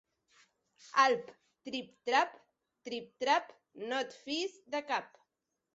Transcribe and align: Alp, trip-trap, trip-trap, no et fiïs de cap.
Alp, 1.03 1.29
trip-trap, 1.69 2.33
trip-trap, 2.89 3.55
no 3.87 4.05
et 4.07 4.21
fiïs 4.25 4.61
de 4.77 4.85
cap. 4.93 5.27